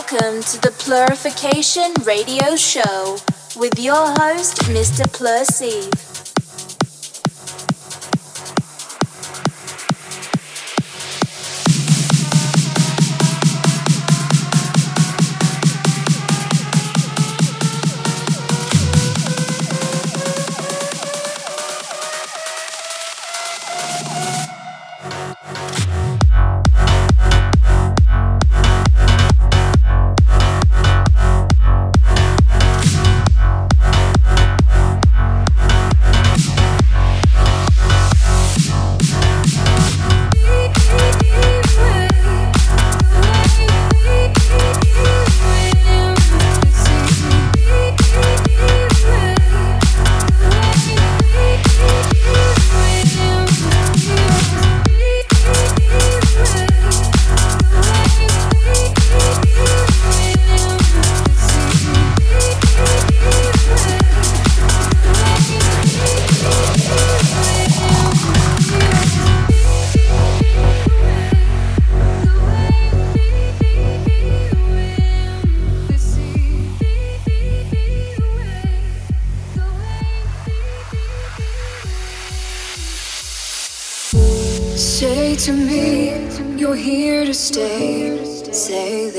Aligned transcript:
Welcome 0.00 0.42
to 0.44 0.60
the 0.62 0.70
Plurification 0.78 2.06
Radio 2.06 2.56
Show 2.56 3.18
with 3.54 3.78
your 3.78 4.06
host, 4.16 4.56
Mr. 4.62 5.04
Plursive. 5.12 6.09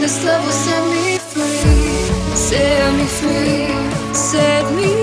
this 0.00 0.24
love 0.24 0.44
will 0.44 0.52
set 0.52 0.84
me 0.90 1.18
free, 1.18 2.34
set 2.34 2.92
me 2.96 3.04
free, 3.04 4.14
set 4.14 4.72
me 4.74 4.99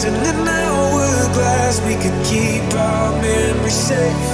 Lost 0.00 0.08
in 0.08 0.14
an 0.14 0.48
hourglass, 0.48 1.80
we 1.82 1.94
could 1.94 2.24
keep 2.24 2.62
our 2.74 3.12
memories 3.20 3.74
safe. 3.74 4.30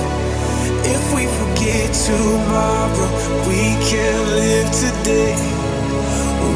If 0.85 1.13
we 1.13 1.27
forget 1.27 1.93
tomorrow, 1.93 3.11
we 3.49 3.75
can 3.83 4.17
live 4.37 4.71
today. 4.71 5.35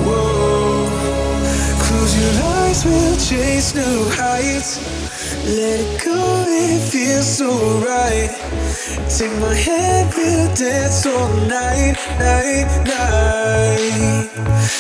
Whoa, 0.07 0.87
close 1.83 2.15
your 2.21 2.45
eyes, 2.55 2.85
we'll 2.85 3.17
chase 3.17 3.75
new 3.75 4.09
heights. 4.11 4.79
Let 5.45 5.81
it 5.81 6.05
go, 6.05 6.45
it 6.47 6.81
feels 6.81 7.27
so 7.27 7.51
right. 7.81 8.31
Take 9.09 9.33
my 9.41 9.55
hand, 9.55 10.15
we'll 10.17 10.55
dance 10.55 11.05
all 11.07 11.29
night, 11.49 11.97
night, 12.21 12.69
night. 12.87 14.31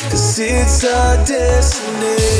Cause 0.08 0.38
it's 0.38 0.84
our 0.84 1.16
destiny. 1.26 2.39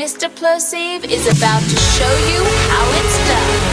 Mr. 0.00 0.34
Plosive 0.34 1.04
is 1.04 1.26
about 1.26 1.60
to 1.60 1.76
show 1.76 2.14
you 2.32 2.42
how 2.70 2.86
it's 3.00 3.28
done. 3.28 3.69